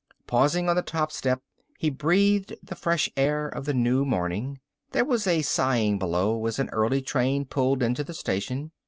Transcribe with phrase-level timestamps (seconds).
[0.25, 1.43] Pausing on the top step,
[1.77, 4.59] he breathed the fresh air of the new morning.
[4.93, 8.71] There was a sighing below as an early train pulled into the station.